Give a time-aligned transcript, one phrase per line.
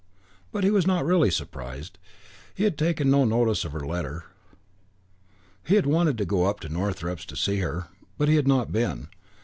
[0.51, 1.99] But he was not really surprised.
[2.55, 4.25] He had taken no notice of her letter.
[5.63, 8.71] He had wanted to go up to Northrepps to see her, but he had not
[8.71, 9.09] been.